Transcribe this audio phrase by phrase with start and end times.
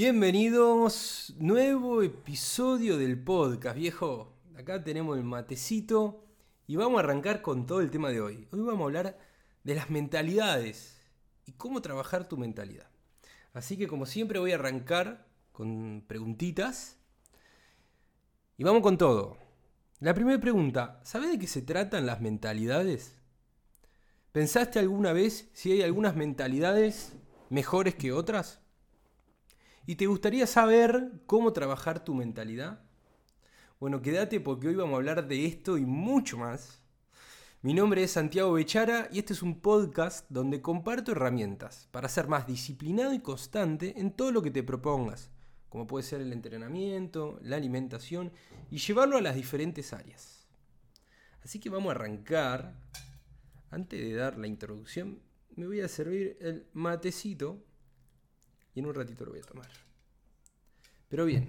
[0.00, 4.32] Bienvenidos, nuevo episodio del podcast, viejo.
[4.56, 6.24] Acá tenemos el matecito
[6.68, 8.46] y vamos a arrancar con todo el tema de hoy.
[8.52, 9.18] Hoy vamos a hablar
[9.64, 11.00] de las mentalidades
[11.46, 12.88] y cómo trabajar tu mentalidad.
[13.52, 16.96] Así que como siempre voy a arrancar con preguntitas
[18.56, 19.36] y vamos con todo.
[19.98, 23.18] La primera pregunta, ¿sabes de qué se tratan las mentalidades?
[24.30, 27.16] ¿Pensaste alguna vez si hay algunas mentalidades
[27.50, 28.60] mejores que otras?
[29.88, 32.82] ¿Y te gustaría saber cómo trabajar tu mentalidad?
[33.80, 36.82] Bueno, quédate porque hoy vamos a hablar de esto y mucho más.
[37.62, 42.28] Mi nombre es Santiago Bechara y este es un podcast donde comparto herramientas para ser
[42.28, 45.30] más disciplinado y constante en todo lo que te propongas,
[45.70, 48.30] como puede ser el entrenamiento, la alimentación
[48.70, 50.46] y llevarlo a las diferentes áreas.
[51.42, 52.74] Así que vamos a arrancar.
[53.70, 55.22] Antes de dar la introducción,
[55.56, 57.64] me voy a servir el matecito
[58.78, 59.68] y en un ratito lo voy a tomar.
[61.08, 61.48] Pero bien,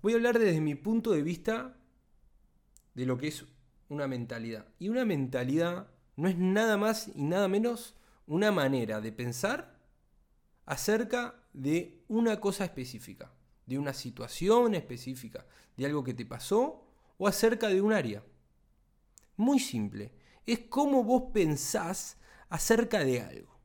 [0.00, 1.76] voy a hablar desde mi punto de vista
[2.94, 3.44] de lo que es
[3.90, 4.66] una mentalidad.
[4.78, 7.94] Y una mentalidad no es nada más y nada menos
[8.26, 9.78] una manera de pensar
[10.64, 13.30] acerca de una cosa específica,
[13.66, 15.44] de una situación específica,
[15.76, 16.86] de algo que te pasó
[17.18, 18.24] o acerca de un área.
[19.36, 20.14] Muy simple.
[20.46, 22.16] Es cómo vos pensás
[22.48, 23.59] acerca de algo.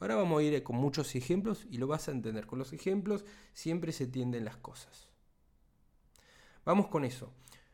[0.00, 2.46] Ahora vamos a ir con muchos ejemplos y lo vas a entender.
[2.46, 5.10] Con los ejemplos siempre se tienden las cosas.
[6.64, 7.32] Vamos con eso.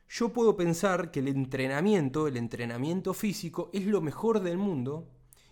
[0.09, 5.09] Yo puedo pensar que el entrenamiento, el entrenamiento físico, es lo mejor del mundo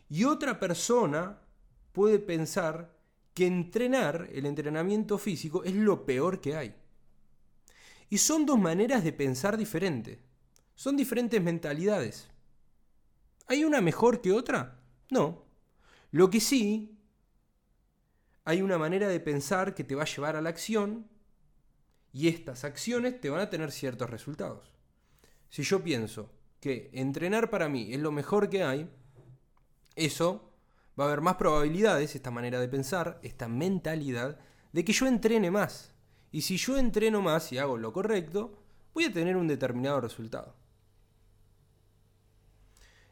[0.08, 1.40] y otra persona
[1.92, 2.96] puede pensar
[3.34, 6.74] que entrenar, el entrenamiento físico, es lo peor que hay.
[8.08, 10.18] Y son dos maneras de pensar diferentes.
[10.76, 12.28] Son diferentes mentalidades.
[13.46, 14.80] ¿Hay una mejor que otra?
[15.10, 15.43] No,
[16.14, 16.96] lo que sí,
[18.44, 21.08] hay una manera de pensar que te va a llevar a la acción
[22.12, 24.76] y estas acciones te van a tener ciertos resultados.
[25.48, 28.88] Si yo pienso que entrenar para mí es lo mejor que hay,
[29.96, 30.52] eso
[30.96, 34.38] va a haber más probabilidades, esta manera de pensar, esta mentalidad,
[34.72, 35.96] de que yo entrene más.
[36.30, 40.54] Y si yo entreno más y hago lo correcto, voy a tener un determinado resultado.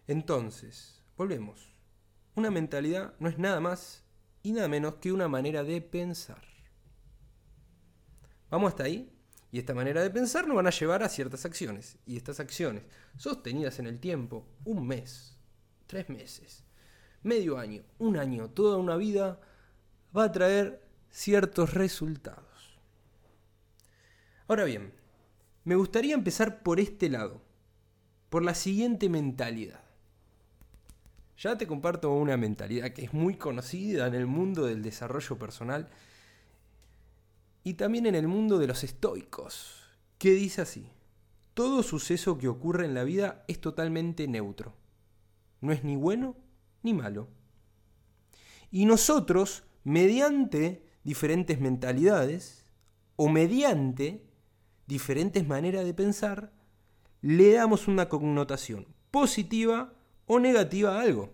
[0.06, 1.71] Entonces, volvemos.
[2.34, 4.04] Una mentalidad no es nada más
[4.42, 6.42] y nada menos que una manera de pensar.
[8.50, 9.10] Vamos hasta ahí.
[9.50, 11.98] Y esta manera de pensar nos van a llevar a ciertas acciones.
[12.06, 12.84] Y estas acciones,
[13.18, 15.36] sostenidas en el tiempo, un mes,
[15.86, 16.64] tres meses,
[17.22, 19.40] medio año, un año, toda una vida,
[20.16, 22.78] va a traer ciertos resultados.
[24.48, 24.94] Ahora bien,
[25.64, 27.42] me gustaría empezar por este lado,
[28.30, 29.84] por la siguiente mentalidad.
[31.42, 35.88] Ya te comparto una mentalidad que es muy conocida en el mundo del desarrollo personal
[37.64, 39.82] y también en el mundo de los estoicos,
[40.18, 40.86] que dice así,
[41.52, 44.76] todo suceso que ocurre en la vida es totalmente neutro,
[45.60, 46.36] no es ni bueno
[46.84, 47.26] ni malo.
[48.70, 52.66] Y nosotros, mediante diferentes mentalidades
[53.16, 54.24] o mediante
[54.86, 56.52] diferentes maneras de pensar,
[57.20, 59.92] le damos una connotación positiva
[60.32, 61.30] o negativa a algo.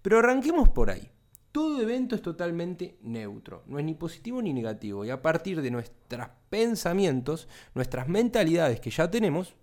[0.00, 1.10] Pero arranquemos por ahí.
[1.50, 5.04] Todo evento es totalmente neutro, no es ni positivo ni negativo.
[5.04, 9.54] Y a partir de nuestros pensamientos, nuestras mentalidades que ya tenemos,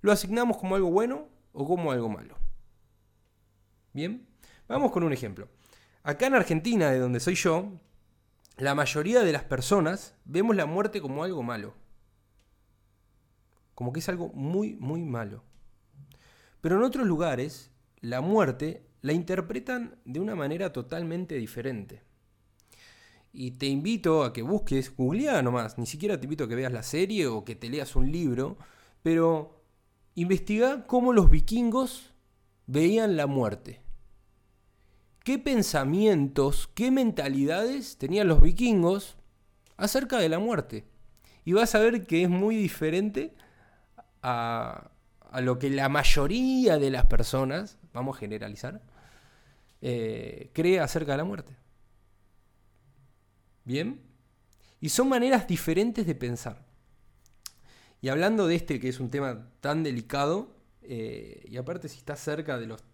[0.00, 2.36] lo asignamos como algo bueno o como algo malo.
[3.92, 4.26] Bien,
[4.68, 5.48] vamos con un ejemplo.
[6.04, 7.72] Acá en Argentina, de donde soy yo,
[8.56, 11.74] la mayoría de las personas vemos la muerte como algo malo.
[13.74, 15.42] Como que es algo muy, muy malo.
[16.62, 22.02] Pero en otros lugares, la muerte la interpretan de una manera totalmente diferente.
[23.32, 26.72] Y te invito a que busques, googlea nomás, ni siquiera te invito a que veas
[26.72, 28.56] la serie o que te leas un libro,
[29.02, 29.60] pero
[30.14, 32.14] investiga cómo los vikingos
[32.66, 33.80] veían la muerte.
[35.24, 39.16] ¿Qué pensamientos, qué mentalidades tenían los vikingos
[39.76, 40.84] acerca de la muerte?
[41.44, 43.34] Y vas a ver que es muy diferente
[44.22, 44.92] a,
[45.32, 48.82] a lo que la mayoría de las personas, vamos a generalizar,
[49.80, 51.56] eh, cree acerca de la muerte.
[53.64, 54.00] ¿Bien?
[54.80, 56.64] Y son maneras diferentes de pensar.
[58.02, 62.20] Y hablando de este, que es un tema tan delicado, eh, y aparte si estás
[62.20, 62.84] cerca de los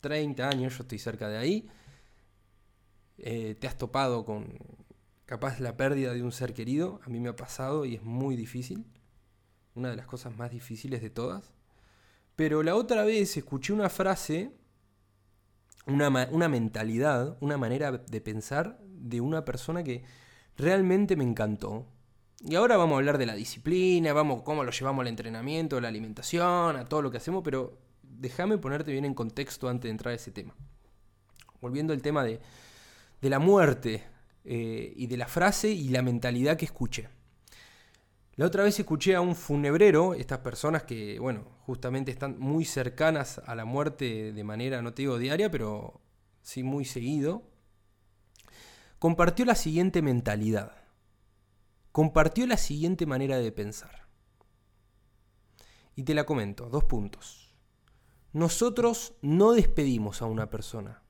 [0.00, 1.68] 30 años, yo estoy cerca de ahí,
[3.18, 4.56] eh, te has topado con
[5.26, 8.34] capaz la pérdida de un ser querido, a mí me ha pasado y es muy
[8.34, 8.86] difícil
[9.74, 11.52] una de las cosas más difíciles de todas.
[12.36, 14.52] Pero la otra vez escuché una frase,
[15.86, 16.08] una,
[16.48, 20.04] mentalidad, una manera de pensar de una persona que
[20.56, 21.86] realmente me encantó.
[22.42, 25.80] Y ahora vamos a hablar de la disciplina, vamos cómo lo llevamos al entrenamiento, a
[25.82, 29.90] la alimentación, a todo lo que hacemos, pero déjame ponerte bien en contexto antes de
[29.90, 30.54] entrar a ese tema.
[31.60, 32.40] Volviendo al tema de,
[33.20, 34.02] la muerte
[34.46, 37.10] eh, y de la frase y la mentalidad que escuché.
[38.36, 43.40] La otra vez escuché a un funebrero, estas personas que, bueno, justamente están muy cercanas
[43.44, 46.00] a la muerte de manera, no te digo diaria, pero
[46.40, 47.42] sí muy seguido,
[48.98, 50.72] compartió la siguiente mentalidad,
[51.92, 54.08] compartió la siguiente manera de pensar.
[55.96, 57.52] Y te la comento, dos puntos.
[58.32, 61.02] Nosotros no despedimos a una persona,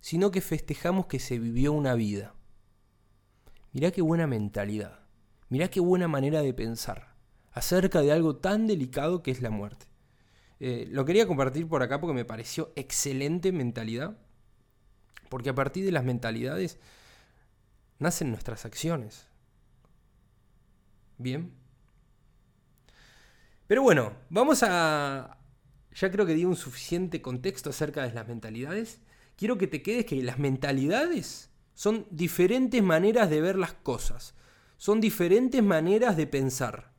[0.00, 2.34] sino que festejamos que se vivió una vida.
[3.72, 5.07] Mirá qué buena mentalidad.
[5.48, 7.14] Mirá qué buena manera de pensar
[7.52, 9.86] acerca de algo tan delicado que es la muerte.
[10.60, 14.16] Eh, lo quería compartir por acá porque me pareció excelente mentalidad,
[15.28, 16.78] porque a partir de las mentalidades
[17.98, 19.26] nacen nuestras acciones.
[21.16, 21.52] Bien.
[23.66, 25.38] Pero bueno, vamos a...
[25.94, 29.00] Ya creo que di un suficiente contexto acerca de las mentalidades.
[29.36, 34.34] Quiero que te quedes que las mentalidades son diferentes maneras de ver las cosas
[34.78, 36.92] son diferentes maneras de pensar.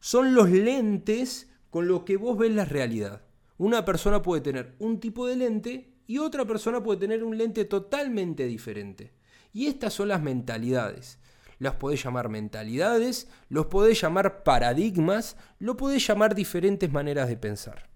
[0.00, 3.22] Son los lentes con los que vos ves la realidad.
[3.56, 7.64] Una persona puede tener un tipo de lente y otra persona puede tener un lente
[7.64, 9.14] totalmente diferente.
[9.52, 11.18] Y estas son las mentalidades.
[11.58, 17.89] Las podés llamar mentalidades, los podés llamar paradigmas, lo podés llamar diferentes maneras de pensar.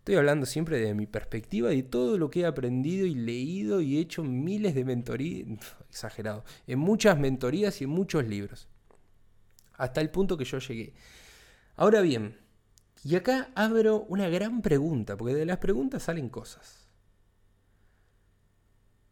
[0.00, 3.98] Estoy hablando siempre de mi perspectiva y todo lo que he aprendido y leído y
[3.98, 5.46] hecho miles de mentorías,
[5.90, 8.66] exagerado, en muchas mentorías y en muchos libros.
[9.74, 10.94] Hasta el punto que yo llegué.
[11.76, 12.38] Ahora bien,
[13.04, 16.88] y acá abro una gran pregunta, porque de las preguntas salen cosas.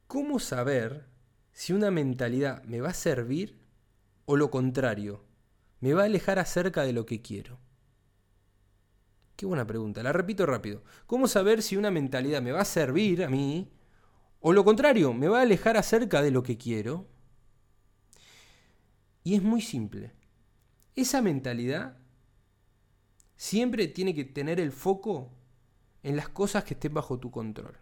[0.06, 1.04] ¿Cómo saber
[1.52, 3.60] si una mentalidad me va a servir
[4.24, 5.22] o lo contrario,
[5.80, 7.58] me va a alejar acerca de lo que quiero?
[9.38, 10.02] Qué buena pregunta.
[10.02, 10.82] La repito rápido.
[11.06, 13.70] ¿Cómo saber si una mentalidad me va a servir a mí
[14.40, 17.06] o lo contrario, me va a alejar acerca de lo que quiero?
[19.22, 20.12] Y es muy simple.
[20.96, 21.98] Esa mentalidad
[23.36, 25.30] siempre tiene que tener el foco
[26.02, 27.76] en las cosas que estén bajo tu control.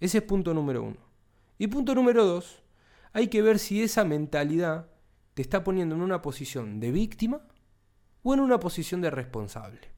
[0.00, 1.00] Ese es punto número uno.
[1.56, 2.62] Y punto número dos,
[3.14, 4.90] hay que ver si esa mentalidad
[5.32, 7.40] te está poniendo en una posición de víctima
[8.22, 9.95] o en una posición de responsable.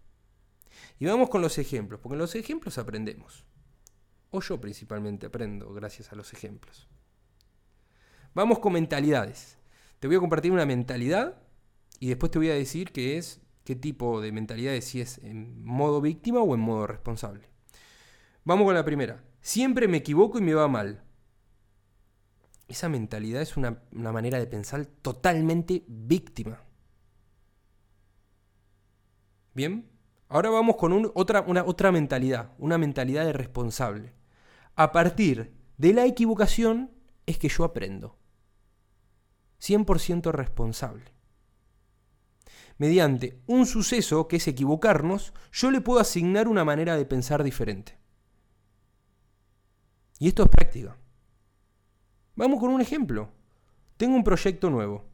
[0.98, 3.44] Y vamos con los ejemplos, porque en los ejemplos aprendemos.
[4.30, 6.88] O yo principalmente aprendo gracias a los ejemplos.
[8.34, 9.58] Vamos con mentalidades.
[9.98, 11.42] Te voy a compartir una mentalidad
[11.98, 15.18] y después te voy a decir qué es, qué tipo de mentalidad es, si es
[15.18, 17.48] en modo víctima o en modo responsable.
[18.44, 19.24] Vamos con la primera.
[19.40, 21.02] Siempre me equivoco y me va mal.
[22.68, 26.62] Esa mentalidad es una, una manera de pensar totalmente víctima.
[29.54, 29.97] ¿Bien?
[30.28, 34.12] Ahora vamos con otra, una, otra mentalidad, una mentalidad de responsable.
[34.74, 36.90] A partir de la equivocación
[37.26, 38.18] es que yo aprendo.
[39.60, 41.12] 100% responsable.
[42.76, 47.98] Mediante un suceso que es equivocarnos, yo le puedo asignar una manera de pensar diferente.
[50.18, 50.96] Y esto es práctica.
[52.36, 53.30] Vamos con un ejemplo.
[53.96, 55.07] Tengo un proyecto nuevo.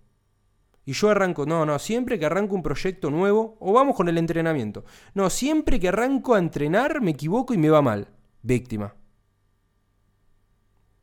[0.87, 4.19] Y yo arranco, no, no, siempre que arranco un proyecto nuevo, o vamos con el
[4.19, 4.85] entrenamiento.
[5.15, 8.09] No, siempre que arranco a entrenar me equivoco y me va mal.
[8.43, 8.95] Víctima.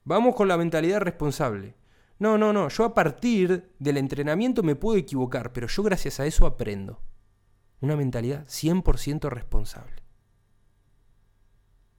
[0.03, 1.75] Vamos con la mentalidad responsable.
[2.19, 6.27] No, no, no, yo a partir del entrenamiento me puedo equivocar, pero yo gracias a
[6.27, 7.01] eso aprendo.
[7.79, 10.03] Una mentalidad 100% responsable.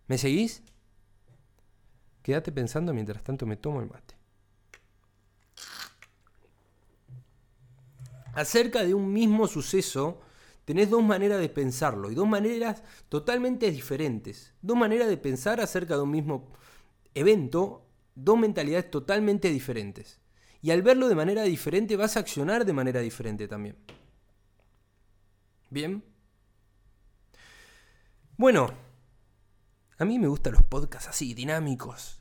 [0.07, 0.63] ¿Me seguís?
[2.23, 4.22] Quédate pensando mientras tanto me tomo el mate.
[8.33, 10.21] Acerca de un mismo suceso,
[10.65, 14.55] tenés dos maneras de pensarlo y dos maneras totalmente diferentes.
[14.63, 16.53] Dos maneras de pensar acerca de un mismo
[17.15, 20.21] evento, dos mentalidades totalmente diferentes.
[20.61, 23.77] Y al verlo de manera diferente vas a accionar de manera diferente también.
[25.71, 26.05] ¿Bien?
[28.37, 28.73] Bueno,
[29.99, 32.21] a mí me gustan los podcasts así, dinámicos,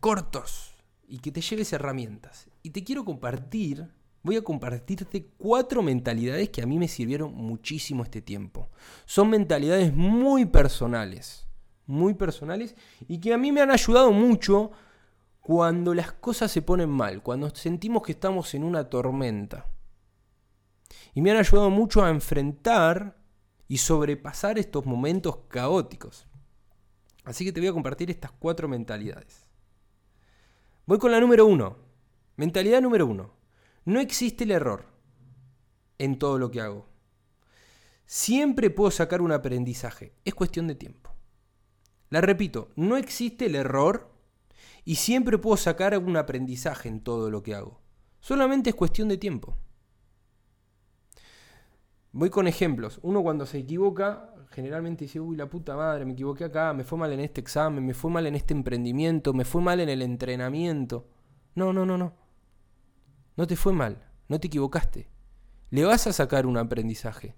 [0.00, 0.74] cortos,
[1.06, 2.48] y que te lleves herramientas.
[2.62, 3.90] Y te quiero compartir
[4.24, 8.70] voy a compartirte cuatro mentalidades que a mí me sirvieron muchísimo este tiempo.
[9.04, 11.46] Son mentalidades muy personales,
[11.86, 12.74] muy personales
[13.06, 14.72] y que a mí me han ayudado mucho
[15.40, 19.66] cuando las cosas se ponen mal, cuando sentimos que estamos en una tormenta.
[21.12, 23.18] Y me han ayudado mucho a enfrentar
[23.68, 26.26] y sobrepasar estos momentos caóticos.
[27.24, 29.46] Así que te voy a compartir estas cuatro mentalidades.
[30.86, 31.76] Voy con la número uno.
[32.36, 33.43] Mentalidad número uno.
[33.84, 34.86] No existe el error
[35.98, 36.88] en todo lo que hago.
[38.06, 40.14] Siempre puedo sacar un aprendizaje.
[40.24, 41.10] Es cuestión de tiempo.
[42.10, 44.10] La repito, no existe el error
[44.84, 47.80] y siempre puedo sacar un aprendizaje en todo lo que hago.
[48.20, 49.56] Solamente es cuestión de tiempo.
[52.12, 53.00] Voy con ejemplos.
[53.02, 56.96] Uno cuando se equivoca, generalmente dice, uy, la puta madre, me equivoqué acá, me fue
[56.96, 60.00] mal en este examen, me fue mal en este emprendimiento, me fue mal en el
[60.00, 61.08] entrenamiento.
[61.54, 62.23] No, no, no, no.
[63.36, 65.08] No te fue mal, no te equivocaste.
[65.70, 67.34] Le vas a sacar un aprendizaje.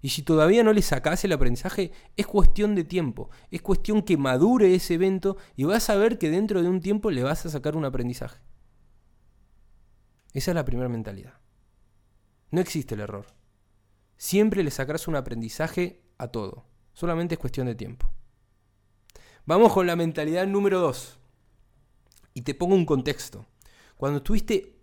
[0.00, 3.30] Y si todavía no le sacas el aprendizaje, es cuestión de tiempo.
[3.50, 7.10] Es cuestión que madure ese evento y vas a ver que dentro de un tiempo
[7.10, 8.40] le vas a sacar un aprendizaje.
[10.32, 11.34] Esa es la primera mentalidad.
[12.50, 13.26] No existe el error.
[14.16, 16.66] Siempre le sacarás un aprendizaje a todo.
[16.92, 18.10] Solamente es cuestión de tiempo.
[19.44, 21.18] Vamos con la mentalidad número 2.
[22.34, 23.46] Y te pongo un contexto.
[23.96, 24.75] Cuando tuviste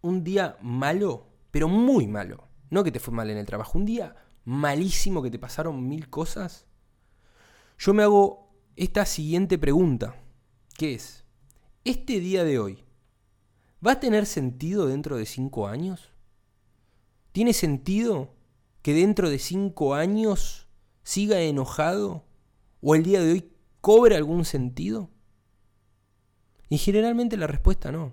[0.00, 3.84] un día malo, pero muy malo, no que te fue mal en el trabajo, un
[3.84, 6.66] día malísimo que te pasaron mil cosas,
[7.78, 10.16] yo me hago esta siguiente pregunta,
[10.76, 11.24] que es,
[11.84, 12.84] ¿este día de hoy
[13.84, 16.12] va a tener sentido dentro de cinco años?
[17.32, 18.34] ¿Tiene sentido
[18.82, 20.68] que dentro de cinco años
[21.02, 22.24] siga enojado
[22.80, 25.10] o el día de hoy cobre algún sentido?
[26.68, 28.12] Y generalmente la respuesta no.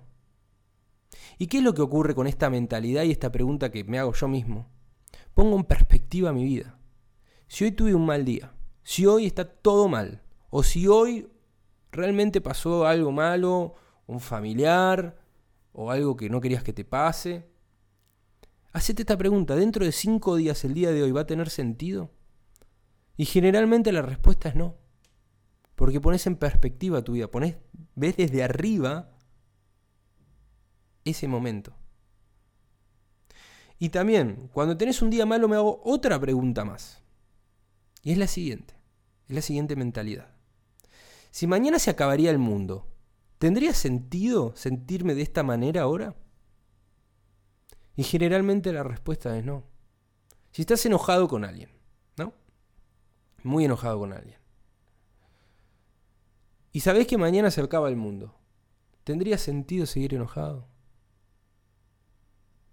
[1.38, 4.12] ¿Y qué es lo que ocurre con esta mentalidad y esta pregunta que me hago
[4.12, 4.68] yo mismo?
[5.34, 6.78] Pongo en perspectiva mi vida.
[7.48, 11.28] Si hoy tuve un mal día, si hoy está todo mal, o si hoy
[11.92, 13.74] realmente pasó algo malo,
[14.06, 15.18] un familiar,
[15.72, 17.46] o algo que no querías que te pase,
[18.72, 22.10] hacete esta pregunta, ¿dentro de cinco días el día de hoy va a tener sentido?
[23.16, 24.76] Y generalmente la respuesta es no.
[25.74, 27.56] Porque pones en perspectiva tu vida, pones,
[27.94, 29.15] ves desde arriba
[31.06, 31.72] ese momento.
[33.78, 37.02] Y también, cuando tenés un día malo, me hago otra pregunta más.
[38.02, 38.74] Y es la siguiente,
[39.28, 40.28] es la siguiente mentalidad.
[41.30, 42.86] Si mañana se acabaría el mundo,
[43.38, 46.14] ¿tendría sentido sentirme de esta manera ahora?
[47.96, 49.64] Y generalmente la respuesta es no.
[50.52, 51.70] Si estás enojado con alguien,
[52.16, 52.32] ¿no?
[53.42, 54.38] Muy enojado con alguien.
[56.72, 58.38] Y sabés que mañana se acaba el mundo,
[59.04, 60.68] ¿tendría sentido seguir enojado?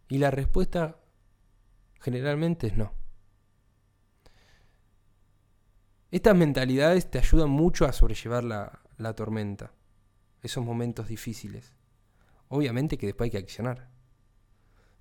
[0.10, 0.98] Y la respuesta
[2.00, 2.94] generalmente es no.
[6.12, 9.72] Estas mentalidades te ayudan mucho a sobrellevar la, tormenta,
[10.44, 11.74] esos momentos difíciles.
[12.50, 13.90] Obviamente que después hay que accionar.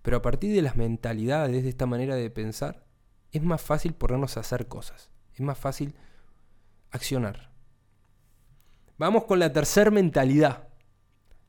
[0.00, 2.87] Pero a partir de las mentalidades, de esta manera de pensar,
[3.30, 5.11] es más fácil ponernos a hacer cosas.
[5.35, 5.94] Es más fácil
[6.90, 7.52] accionar.
[8.97, 10.68] Vamos con la tercera mentalidad.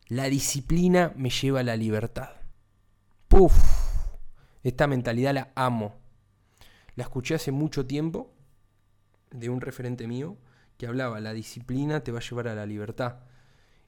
[0.07, 2.43] La disciplina me lleva a la libertad.
[4.63, 5.96] Esta mentalidad la amo.
[6.96, 8.32] La escuché hace mucho tiempo
[9.32, 10.38] de un referente mío
[10.78, 13.22] que hablaba, la disciplina te va a llevar a la libertad.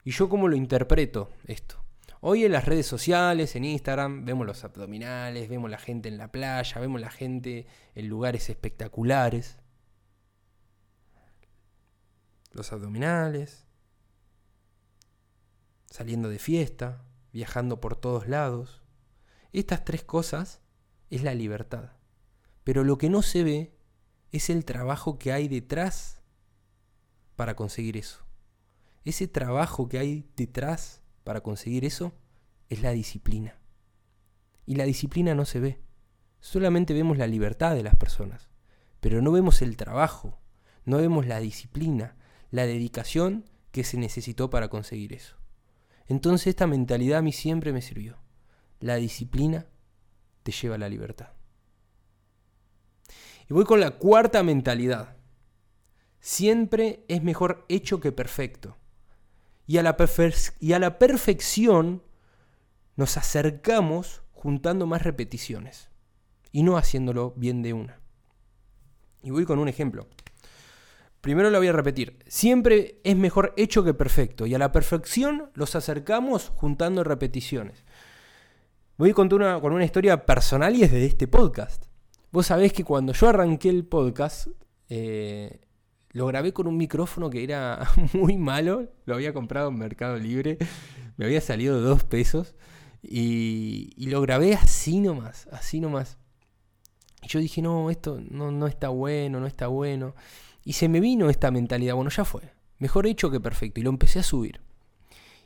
[0.02, 1.80] Y yo cómo lo interpreto esto.
[2.20, 6.32] Hoy en las redes sociales, en Instagram, vemos los abdominales, vemos la gente en la
[6.32, 9.58] playa, vemos la gente en lugares espectaculares.
[12.52, 13.64] Los abdominales,
[15.88, 18.82] saliendo de fiesta, viajando por todos lados.
[19.56, 20.60] Estas tres cosas
[21.08, 21.92] es la libertad.
[22.62, 23.74] Pero lo que no se ve
[24.30, 26.20] es el trabajo que hay detrás
[27.36, 28.26] para conseguir eso.
[29.06, 32.12] Ese trabajo que hay detrás para conseguir eso
[32.68, 33.58] es la disciplina.
[34.66, 35.80] Y la disciplina no se ve.
[36.40, 38.50] Solamente vemos la libertad de las personas,
[39.00, 40.38] pero no vemos el trabajo,
[40.84, 42.14] no vemos la disciplina,
[42.50, 45.38] la dedicación que se necesitó para conseguir eso.
[46.08, 48.25] Entonces esta mentalidad a mí siempre me sirvió.
[48.80, 49.66] La disciplina
[50.42, 51.28] te lleva a la libertad.
[53.48, 55.16] Y voy con la cuarta mentalidad.
[56.20, 58.76] Siempre es mejor hecho que perfecto.
[59.66, 59.96] Y a la,
[60.60, 62.02] y a la perfección
[62.96, 65.88] nos acercamos juntando más repeticiones
[66.52, 68.00] y no haciéndolo bien de una.
[69.22, 70.08] Y voy con un ejemplo.
[71.20, 72.18] Primero lo voy a repetir.
[72.28, 74.46] Siempre es mejor hecho que perfecto.
[74.46, 77.84] Y a la perfección los acercamos juntando repeticiones.
[78.98, 81.84] Voy a contar una, con una historia personal y es de este podcast.
[82.32, 84.48] Vos sabés que cuando yo arranqué el podcast,
[84.88, 85.60] eh,
[86.12, 88.88] lo grabé con un micrófono que era muy malo.
[89.04, 90.56] Lo había comprado en Mercado Libre.
[91.18, 92.54] Me había salido dos pesos.
[93.02, 96.16] Y, lo grabé así nomás, así nomás.
[97.22, 100.14] Y yo dije, no, esto no, no está bueno, no está bueno.
[100.64, 102.50] Y se me vino esta mentalidad, bueno, ya fue.
[102.78, 103.78] Mejor hecho que perfecto.
[103.78, 104.62] Y lo empecé a subir.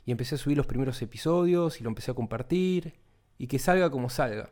[0.05, 3.00] y empecé a subir los primeros episodios y lo empecé a compartir
[3.41, 4.51] y que salga como salga.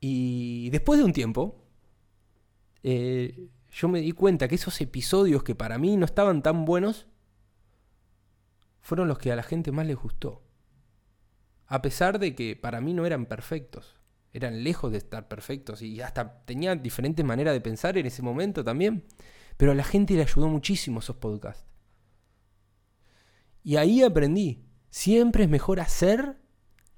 [0.00, 1.64] Y después de un tiempo,
[2.82, 7.06] eh, yo me di cuenta que esos episodios que para mí no estaban tan buenos,
[8.82, 10.42] fueron los que a la gente más les gustó.
[11.68, 13.96] A pesar de que para mí no eran perfectos.
[14.34, 18.62] Eran lejos de estar perfectos y hasta tenían diferentes maneras de pensar en ese momento
[18.62, 19.06] también.
[19.56, 21.64] Pero a la gente le ayudó muchísimo esos podcasts.
[23.62, 24.66] Y ahí aprendí.
[24.90, 26.39] Siempre es mejor hacer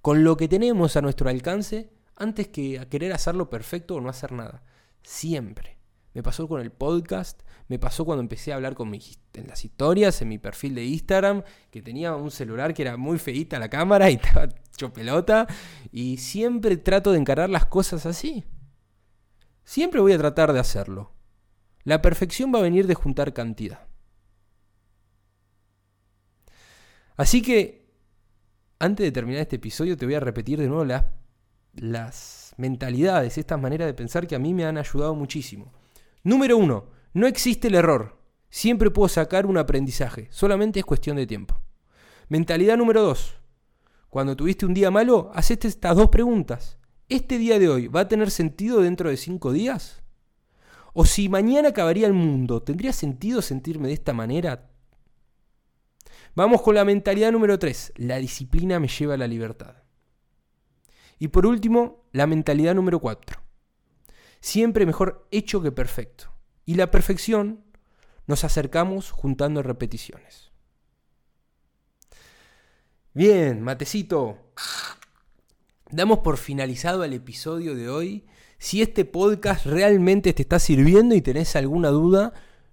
[0.03, 4.33] con lo que tenemos a nuestro alcance antes que querer hacerlo perfecto o no hacer
[4.33, 4.65] nada.
[5.03, 5.79] Siempre.
[6.15, 10.21] Me pasó con el podcast, me pasó cuando empecé a hablar con en las historias,
[10.21, 14.11] en mi perfil de Instagram, que tenía un celular que era muy feita la cámara
[14.11, 15.47] y estaba hecho pelota.
[15.91, 18.45] Y siempre trato de encarar las cosas así.
[19.65, 21.13] Siempre voy a tratar de hacerlo.
[21.85, 23.87] La perfección va a venir de juntar cantidad.
[27.17, 27.82] Así que,
[28.83, 31.05] antes de terminar este episodio, te voy a repetir de nuevo las,
[31.73, 35.73] las mentalidades, estas maneras de pensar que a mí me han ayudado muchísimo.
[36.25, 38.19] Número uno, no existe el error.
[38.51, 41.63] Siempre puedo sacar un aprendizaje, solamente es cuestión de tiempo.
[42.29, 43.37] Mentalidad número dos,
[44.11, 46.81] cuando tuviste un día malo, hacete estas dos preguntas.
[47.09, 50.03] ¿Este día de hoy va a tener sentido dentro de cinco días?
[50.93, 54.72] ¿O si mañana acabaría el mundo, ¿tendría sentido sentirme de esta manera?
[56.35, 57.93] Vamos con la mentalidad número tres.
[57.97, 59.77] La disciplina me lleva a la libertad.
[61.19, 63.41] Y por último, la mentalidad número cuatro.
[64.41, 66.33] Siempre mejor hecho que perfecto.
[66.65, 67.65] Y la perfección
[68.27, 70.53] nos acercamos juntando repeticiones.
[73.15, 74.39] Bien, matecito.
[75.91, 78.27] Damos por finalizado el episodio de hoy.
[78.59, 82.33] Si este podcast realmente te está sirviendo y tenés alguna duda,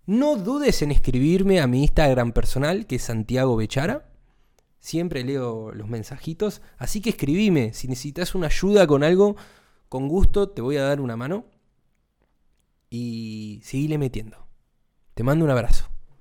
[0.09, 4.09] no dudes en escribirme a mi Instagram personal, que es Santiago Bechara.
[4.79, 6.63] Siempre leo los mensajitos.
[6.79, 7.73] Así que escribime.
[7.73, 9.35] Si necesitas una ayuda con algo,
[9.87, 11.45] con gusto te voy a dar una mano
[12.89, 14.47] y seguile metiendo.
[15.13, 15.91] Te mando un abrazo.